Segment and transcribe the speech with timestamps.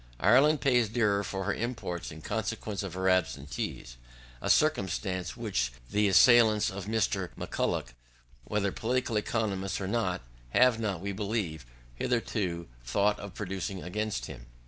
[0.19, 3.97] Ireland pays dearer for her imports in consequence of her absentees;
[4.41, 7.29] a circumstance which the assailants of Mr.
[7.37, 7.93] M'Culloch,
[8.43, 14.47] whether political economists or not, have not, we believe, hitherto thought of producing against him.